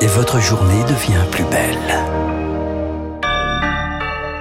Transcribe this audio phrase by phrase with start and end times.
[0.00, 2.04] Et votre journée devient plus belle.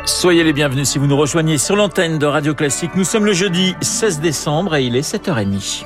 [0.06, 2.92] Soyez les bienvenus si vous nous rejoignez sur l'antenne de Radio Classique.
[2.96, 5.86] Nous sommes le jeudi 16 décembre et il est 7h30.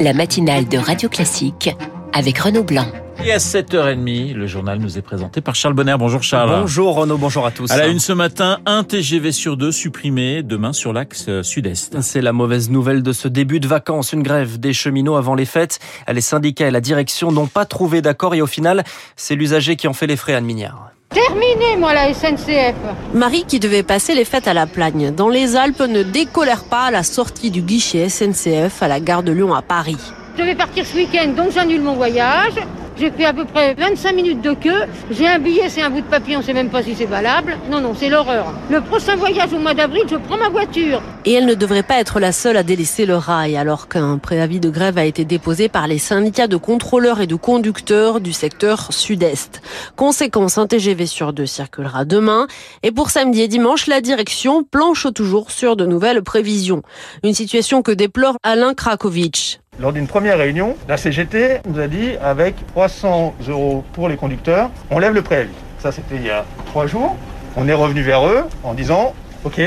[0.00, 1.70] La matinale de Radio Classique
[2.14, 2.86] avec Renaud Blanc.
[3.24, 5.96] Et à 7h30, le journal nous est présenté par Charles Bonner.
[5.98, 6.60] Bonjour Charles.
[6.62, 7.70] Bonjour Renaud, bonjour à tous.
[7.70, 12.00] À la une ce matin, un TGV sur deux supprimé demain sur l'axe sud-est.
[12.00, 14.12] C'est la mauvaise nouvelle de ce début de vacances.
[14.12, 15.78] Une grève des cheminots avant les fêtes.
[16.10, 18.84] Les syndicats et la direction n'ont pas trouvé d'accord et au final,
[19.16, 20.90] c'est l'usager qui en fait les frais, Anne Mignard.
[21.10, 22.74] Terminé, moi, la SNCF.
[23.14, 26.86] Marie, qui devait passer les fêtes à la Plagne, dans les Alpes, ne décolère pas
[26.86, 29.98] à la sortie du guichet SNCF à la gare de Lyon à Paris.
[30.36, 32.54] Je vais partir ce week-end, donc j'annule mon voyage.
[32.96, 34.82] J'ai fait à peu près 25 minutes de queue.
[35.10, 37.06] J'ai un billet, c'est un bout de papier, on ne sait même pas si c'est
[37.06, 37.56] valable.
[37.68, 38.52] Non, non, c'est l'horreur.
[38.70, 41.02] Le prochain voyage au mois d'avril, je prends ma voiture.
[41.24, 44.60] Et elle ne devrait pas être la seule à délaisser le rail, alors qu'un préavis
[44.60, 48.92] de grève a été déposé par les syndicats de contrôleurs et de conducteurs du secteur
[48.92, 49.60] sud-est.
[49.96, 52.46] Conséquence, un TGV sur deux circulera demain.
[52.84, 56.82] Et pour samedi et dimanche, la direction planche toujours sur de nouvelles prévisions.
[57.24, 59.58] Une situation que déplore Alain Krakowicz.
[59.80, 64.70] Lors d'une première réunion, la CGT nous a dit avec 300 euros pour les conducteurs,
[64.90, 65.50] on lève le préavis.
[65.80, 67.16] Ça, c'était il y a trois jours.
[67.56, 69.60] On est revenu vers eux en disant, OK,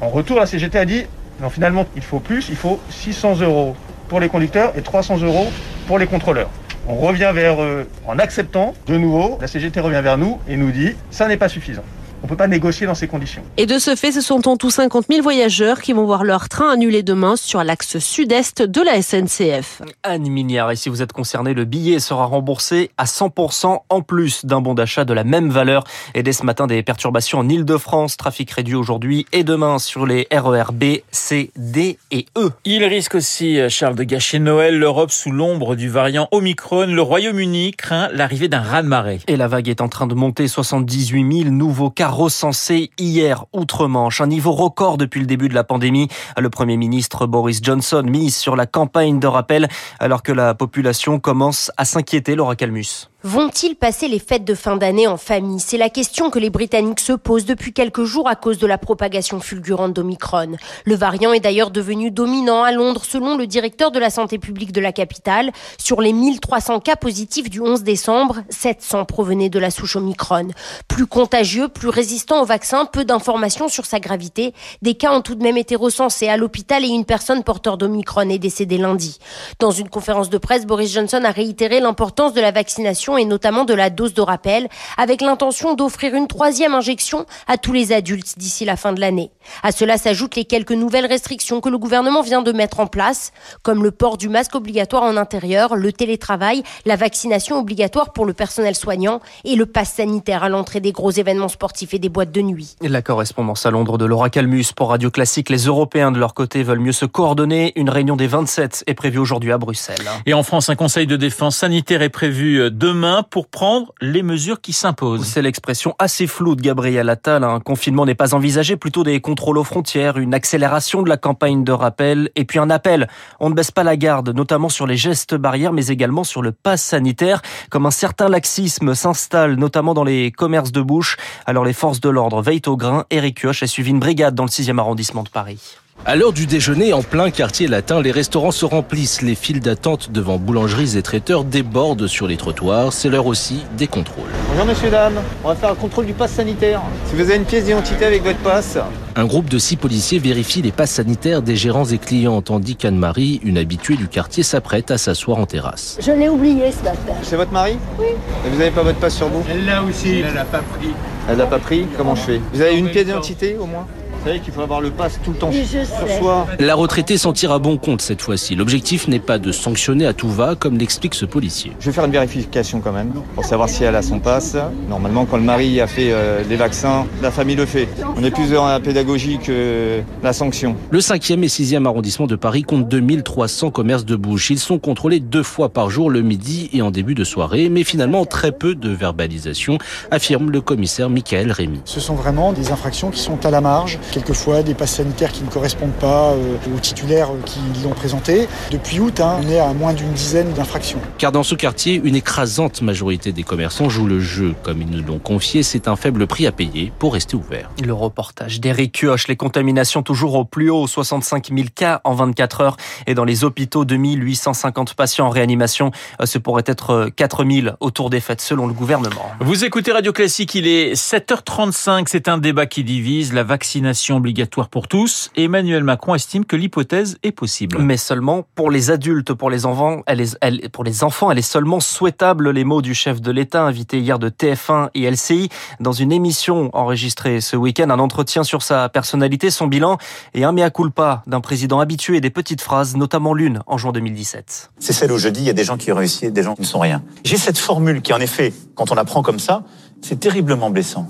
[0.00, 1.06] en retour, la CGT a dit,
[1.40, 3.74] non, finalement, il faut plus, il faut 600 euros
[4.08, 5.48] pour les conducteurs et 300 euros
[5.88, 6.50] pour les contrôleurs.
[6.86, 10.70] On revient vers eux en acceptant de nouveau, la CGT revient vers nous et nous
[10.70, 11.82] dit, ça n'est pas suffisant.
[12.22, 13.42] On ne peut pas négocier dans ces conditions.
[13.56, 16.48] Et de ce fait, ce sont en tout 50 000 voyageurs qui vont voir leur
[16.48, 19.82] train annulé demain sur l'axe sud-est de la SNCF.
[20.02, 24.44] Anne Mignard, et si vous êtes concerné, le billet sera remboursé à 100% en plus
[24.44, 25.84] d'un bon d'achat de la même valeur.
[26.14, 28.16] Et dès ce matin, des perturbations en Ile-de-France.
[28.16, 32.50] Trafic réduit aujourd'hui et demain sur les RER B, C, D et E.
[32.64, 34.78] Il risque aussi, Charles, de gâcher Noël.
[34.78, 36.86] L'Europe sous l'ombre du variant Omicron.
[36.86, 39.20] Le Royaume-Uni craint l'arrivée d'un raz-de-marée.
[39.28, 40.48] Et la vague est en train de monter.
[40.48, 45.64] 78 000 nouveaux cas recensé hier outre-Manche, un niveau record depuis le début de la
[45.64, 46.08] pandémie.
[46.36, 51.20] Le Premier ministre Boris Johnson mise sur la campagne de rappel alors que la population
[51.20, 53.08] commence à s'inquiéter, Laura Calmus.
[53.24, 55.58] Vont-ils passer les fêtes de fin d'année en famille?
[55.58, 58.78] C'est la question que les Britanniques se posent depuis quelques jours à cause de la
[58.78, 60.52] propagation fulgurante d'Omicron.
[60.84, 64.70] Le variant est d'ailleurs devenu dominant à Londres selon le directeur de la santé publique
[64.70, 65.50] de la capitale.
[65.78, 70.50] Sur les 1300 cas positifs du 11 décembre, 700 provenaient de la souche Omicron.
[70.86, 74.54] Plus contagieux, plus résistant au vaccin, peu d'informations sur sa gravité.
[74.82, 78.30] Des cas ont tout de même été recensés à l'hôpital et une personne porteur d'Omicron
[78.30, 79.18] est décédée lundi.
[79.58, 83.64] Dans une conférence de presse, Boris Johnson a réitéré l'importance de la vaccination et notamment
[83.64, 88.38] de la dose de rappel, avec l'intention d'offrir une troisième injection à tous les adultes
[88.38, 89.30] d'ici la fin de l'année.
[89.62, 93.32] À cela s'ajoutent les quelques nouvelles restrictions que le gouvernement vient de mettre en place,
[93.62, 98.32] comme le port du masque obligatoire en intérieur, le télétravail, la vaccination obligatoire pour le
[98.32, 102.32] personnel soignant et le pass sanitaire à l'entrée des gros événements sportifs et des boîtes
[102.32, 102.76] de nuit.
[102.82, 105.48] La correspondance à Londres de Laura Calmus pour Radio Classique.
[105.48, 107.72] Les Européens de leur côté veulent mieux se coordonner.
[107.76, 109.96] Une réunion des 27 est prévue aujourd'hui à Bruxelles.
[110.26, 112.97] Et en France, un conseil de défense sanitaire est prévu demain
[113.30, 115.24] pour prendre les mesures qui s'imposent.
[115.24, 117.44] C'est l'expression assez floue de Gabriel Attal.
[117.44, 121.64] Un confinement n'est pas envisagé, plutôt des contrôles aux frontières, une accélération de la campagne
[121.64, 123.08] de rappel et puis un appel.
[123.40, 126.52] On ne baisse pas la garde, notamment sur les gestes barrières, mais également sur le
[126.52, 131.16] pass sanitaire, comme un certain laxisme s'installe, notamment dans les commerces de bouche.
[131.46, 133.04] Alors les forces de l'ordre veillent au grain.
[133.10, 135.78] Eric Kioch a suivi une brigade dans le 6e arrondissement de Paris.
[136.06, 139.20] À l'heure du déjeuner, en plein quartier latin, les restaurants se remplissent.
[139.20, 142.94] Les files d'attente devant boulangeries et traiteurs débordent sur les trottoirs.
[142.94, 144.30] C'est l'heure aussi des contrôles.
[144.50, 145.20] Bonjour messieurs, dames.
[145.44, 146.80] On va faire un contrôle du pass sanitaire.
[147.06, 148.78] Si vous avez une pièce d'identité avec votre passe.
[149.16, 153.40] Un groupe de six policiers vérifie les passes sanitaires des gérants et clients, tandis qu'Anne-Marie,
[153.44, 155.98] une habituée du quartier, s'apprête à s'asseoir en terrasse.
[156.00, 157.12] Je l'ai oublié ce matin.
[157.22, 158.06] C'est votre mari Oui.
[158.46, 160.88] Et vous n'avez pas votre passe sur vous Elle l'a aussi, elle l'a pas pris.
[161.28, 162.40] Elle l'a pas pris Comment je fais?
[162.54, 163.86] Vous avez une pièce d'identité au moins?
[164.20, 166.18] Vous savez qu'il faut avoir le pass tout le temps Oui, je sur sais.
[166.18, 166.46] soi.
[166.58, 168.56] La retraitée s'en tire à bon compte cette fois-ci.
[168.56, 171.72] L'objectif n'est pas de sanctionner à tout va, comme l'explique ce policier.
[171.80, 174.56] Je vais faire une vérification quand même pour savoir si elle a son passe.
[174.88, 177.88] Normalement, quand le mari a fait euh, les vaccins, la famille le fait.
[178.16, 180.74] On est plus dans la pédagogie que la sanction.
[180.90, 184.50] Le 5e et 6e arrondissement de Paris compte 2300 commerces de bouche.
[184.50, 187.84] Ils sont contrôlés deux fois par jour, le midi et en début de soirée, mais
[187.84, 189.78] finalement très peu de verbalisation,
[190.10, 191.80] affirme le commissaire Michael Rémy.
[191.84, 195.42] Ce sont vraiment des infractions qui sont à la marge, quelquefois des passes sanitaires qui
[195.42, 198.48] ne correspondent pas aux titulaires qui l'ont présenté.
[198.70, 201.00] Depuis août, hein, on est à moins d'une dizaine d'infractions.
[201.18, 204.54] Car dans ce quartier, une écrasante majorité des commerçants jouent le jeu.
[204.62, 207.70] Comme ils nous l'ont confié, c'est un faible prix à payer pour rester ouvert.
[207.82, 212.60] Le reportage d'Eric Kioch, les contaminations toujours au plus haut, 65 000 cas en 24
[212.60, 212.76] heures
[213.06, 215.90] et dans les hôpitaux 2850 patients en réanimation.
[216.24, 219.26] Ce pourrait être 4000 autour des fêtes selon le gouvernement.
[219.40, 224.68] Vous écoutez Radio Classique, il est 7h35, c'est un débat qui divise, la vaccination obligatoire
[224.68, 225.30] pour tous.
[225.36, 227.78] Emmanuel Macron estime que l'hypothèse est possible.
[227.78, 231.38] Mais seulement pour les adultes, pour les enfants, elle est, elle, pour les enfants, elle
[231.38, 232.50] est seulement souhaitable.
[232.50, 235.48] Les mots du chef de l'État invité hier de TF1 et LCI
[235.80, 239.98] dans une émission enregistrée ce week-end, un entretien sur sa personnalité, son bilan
[240.34, 244.70] et un mea culpa d'un président habitué des petites phrases, notamment l'une en juin 2017.
[244.78, 246.42] C'est celle où je dis il y a des gens qui ont réussi et des
[246.42, 247.02] gens qui ne sont rien.
[247.24, 249.64] J'ai cette formule qui en effet, quand on apprend comme ça,
[250.02, 251.08] c'est terriblement blessant.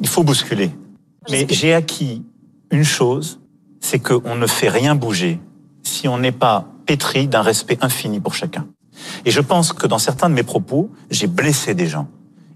[0.00, 0.70] Il faut bousculer.
[1.30, 2.24] Mais j'ai acquis
[2.70, 3.40] une chose,
[3.80, 5.40] c'est qu'on ne fait rien bouger
[5.82, 8.66] si on n'est pas pétri d'un respect infini pour chacun.
[9.24, 12.08] Et je pense que dans certains de mes propos, j'ai blessé des gens.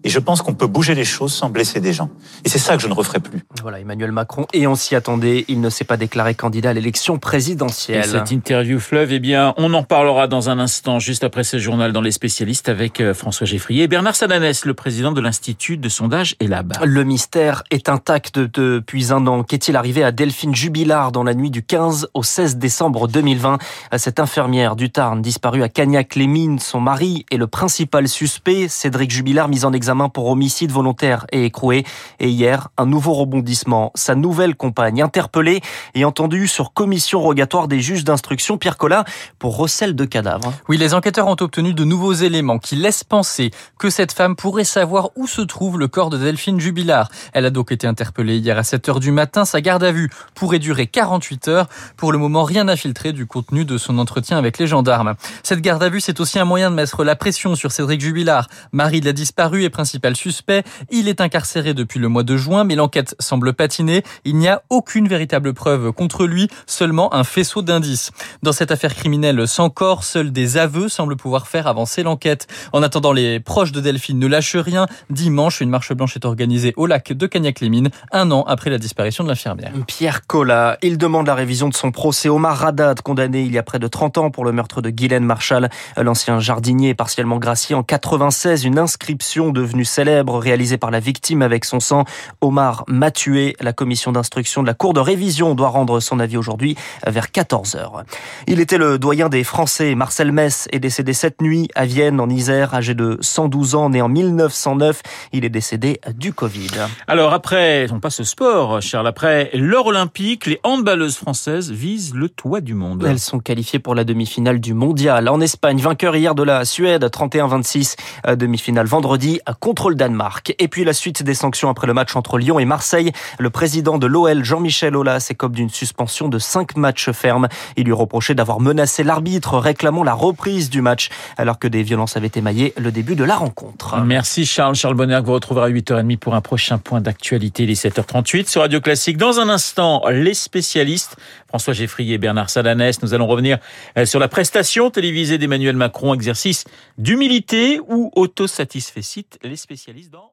[0.04, 2.10] Et je pense qu'on peut bouger les choses sans blesser des gens.
[2.44, 3.40] Et c'est ça que je ne referai plus.
[3.62, 4.46] Voilà, Emmanuel Macron.
[4.52, 5.44] Et on s'y attendait.
[5.48, 8.04] Il ne s'est pas déclaré candidat à l'élection présidentielle.
[8.04, 11.58] Et cette interview fleuve, eh bien, on en parlera dans un instant, juste après ce
[11.58, 15.76] journal dans les spécialistes avec euh, François Geffrier et Bernard Sadanès, le président de l'Institut
[15.76, 16.74] de sondage ELAB.
[16.84, 19.44] Le mystère est intact depuis un an.
[19.44, 23.58] Qu'est-il arrivé à Delphine Jubilard dans la nuit du 15 au 16 décembre 2020?
[23.96, 29.48] Cette infirmière du Tarn disparue à Cagnac-les-Mines, son mari est le principal suspect, Cédric Jubilard,
[29.48, 31.84] mis en examen pour homicide volontaire et écroué.
[32.18, 33.92] Et hier, un nouveau rebondissement.
[33.94, 35.60] Sa nouvelle compagne interpellée
[35.94, 39.04] et entendue sur commission rogatoire des juges d'instruction Pierre Collat
[39.38, 40.52] pour recel de cadavres.
[40.68, 44.64] Oui, les enquêteurs ont obtenu de nouveaux éléments qui laissent penser que cette femme pourrait
[44.64, 47.10] savoir où se trouve le corps de Delphine Jubilard.
[47.32, 49.44] Elle a donc été interpellée hier à 7 heures du matin.
[49.44, 51.68] Sa garde à vue pourrait durer 48 heures.
[51.96, 55.14] Pour le moment, rien n'a filtré du contenu de son entretien avec les gendarmes.
[55.42, 58.48] Cette garde à vue, c'est aussi un moyen de mettre la pression sur Cédric Jubilard,
[58.72, 60.62] mari de la disparue et principal suspect.
[60.92, 64.04] Il est incarcéré depuis le mois de juin, mais l'enquête semble patiner.
[64.24, 68.12] Il n'y a aucune véritable preuve contre lui, seulement un faisceau d'indices.
[68.44, 72.46] Dans cette affaire criminelle sans corps, seuls des aveux semblent pouvoir faire avancer l'enquête.
[72.72, 74.86] En attendant, les proches de Delphine ne lâchent rien.
[75.10, 79.24] Dimanche, une marche blanche est organisée au lac de Cagnac-les-Mines, un an après la disparition
[79.24, 79.72] de l'infirmière.
[79.88, 82.28] Pierre Collat, il demande la révision de son procès.
[82.28, 85.24] Omar Radad, condamné il y a près de 30 ans pour le meurtre de Guylaine
[85.24, 91.40] Marshall, l'ancien jardinier partiellement gracié en 96, une inscription devenue célèbre réalisée par la victime
[91.40, 92.04] avec son sang.
[92.42, 93.56] Omar m'a tué.
[93.60, 96.76] La commission d'instruction de la Cour de révision doit rendre son avis aujourd'hui
[97.06, 98.04] vers 14h.
[98.46, 99.94] Il était le doyen des Français.
[99.94, 104.02] Marcel Mess est décédé cette nuit à Vienne, en Isère, âgé de 112 ans, né
[104.02, 105.00] en 1909.
[105.32, 106.68] Il est décédé du Covid.
[107.08, 109.06] Alors après, on passe au sport, Charles.
[109.06, 113.06] Après l'or olympique, les handballeuses françaises visent le toit du monde.
[113.08, 115.78] Elles sont qualifiées pour la demi-finale du mondial en Espagne.
[115.78, 117.96] Vainqueur hier de la Suède, 31-26.
[118.36, 120.56] Demi-finale vendredi contre le Danemark.
[120.58, 123.12] Et puis la suite des sanctions après le match entre Lyon et Marseille.
[123.38, 127.46] Le président de l'OL, Jean-Michel Aulas, s'écope d'une suspension de 5 matchs fermes.
[127.76, 132.16] Il lui reprochait d'avoir menacé l'arbitre, réclamant la reprise du match, alors que des violences
[132.16, 134.00] avaient émaillé le début de la rencontre.
[134.00, 134.74] Merci Charles.
[134.74, 137.62] Charles Bonner vous retrouverez à 8h30 pour un prochain point d'actualité.
[137.62, 139.16] Il est 7h38 sur Radio Classique.
[139.16, 141.16] Dans un instant, les spécialistes,
[141.46, 143.00] François Geffrier et Bernard Salanès.
[143.00, 143.58] Nous allons revenir
[143.96, 146.64] euh, sur la prestation télévisée d'Emmanuel Macron, exercice
[146.98, 149.02] d'humilité ou autosatisfait.
[149.52, 150.31] Les spécialistes dans